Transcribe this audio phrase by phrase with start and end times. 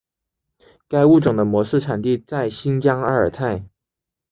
[0.87, 3.67] 该物种的模式产地在新疆阿尔泰。